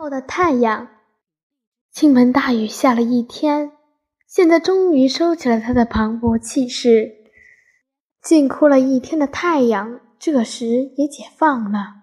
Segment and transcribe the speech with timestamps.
[0.00, 0.88] 后的太阳，
[1.92, 3.72] 倾盆大雨下了一天，
[4.26, 7.16] 现在终于收起了它的磅礴气势。
[8.22, 10.66] 静哭了一天的太阳，这时
[10.96, 11.96] 也解放了。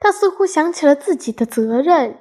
[0.00, 2.16] 他似乎想起了自己的责任，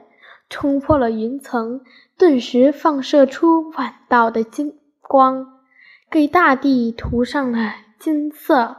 [0.50, 1.80] 冲破了云层，
[2.18, 5.48] 顿时放射出万道的金光，
[6.12, 8.76] 给大地涂上了金色。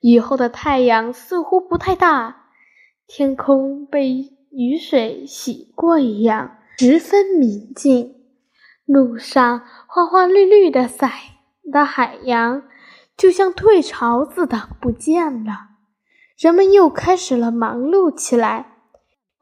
[0.00, 2.48] 雨后的太阳似乎不太大，
[3.06, 4.37] 天空被。
[4.58, 8.16] 雨水洗过一样，十分明净。
[8.84, 11.12] 路上花花绿绿的彩
[11.70, 12.64] 的海洋，
[13.16, 15.52] 就像退潮似的不见了。
[16.36, 18.72] 人们又开始了忙碌起来，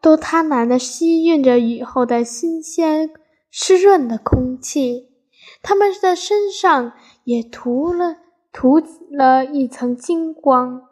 [0.02, 3.08] 都贪婪地吸吮着雨后的新鲜
[3.50, 5.14] 湿润的空气。
[5.62, 6.92] 他们的身上
[7.24, 8.18] 也涂了
[8.52, 10.82] 涂了一层金光，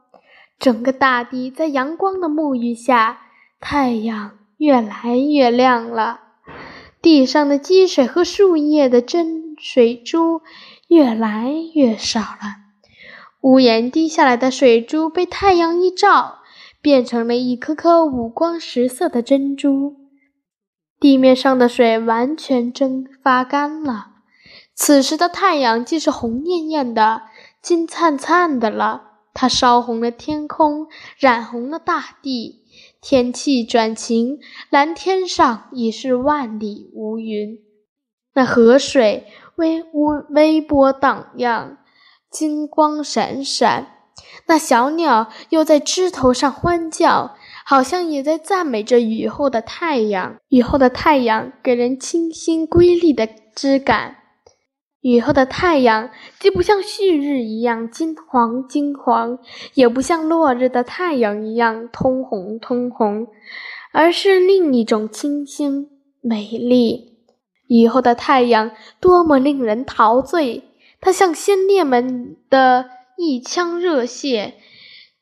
[0.59, 3.20] 整个大地在阳光的沐浴下。
[3.66, 6.20] 太阳越来越亮了，
[7.00, 10.42] 地上的积水和树叶的真水珠
[10.86, 12.56] 越来越少了。
[13.41, 16.41] 屋檐滴下来的水珠被太阳一照，
[16.83, 19.96] 变成了一颗颗五光十色的珍珠。
[21.00, 24.08] 地面上的水完全蒸发干了，
[24.74, 27.22] 此时的太阳既是红艳艳的、
[27.62, 29.14] 金灿灿的了。
[29.34, 30.86] 它烧红了天空，
[31.18, 32.62] 染红了大地。
[33.00, 34.38] 天气转晴，
[34.70, 37.58] 蓝天上已是万里无云。
[38.32, 41.78] 那河水微微微波荡漾，
[42.30, 43.88] 金光闪闪。
[44.46, 50.36] 那小鸟又在枝头上欢叫，好像也在赞美着雨后的太阳。
[50.48, 54.16] 雨后的太阳给人清新瑰丽的质感。
[55.05, 56.08] 雨后的太阳
[56.41, 59.38] 既不像旭日一样金黄金黄，
[59.74, 63.27] 也不像落日的太阳一样通红通红，
[63.92, 65.91] 而是另一种清新
[66.22, 67.19] 美丽。
[67.69, 70.62] 雨后的太阳多么令人陶醉！
[71.02, 72.86] 它像先烈们的
[73.18, 74.55] 一腔热血，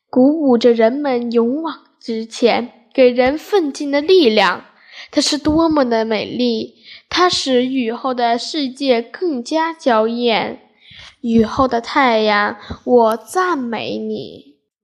[0.09, 4.63] 鼓舞着人们勇往直前，给人奋进的力量。
[5.11, 6.75] 它是多么的美丽！
[7.15, 10.61] 它使雨后的世界更加娇艳。
[11.21, 14.52] 雨后的太阳，我赞美你。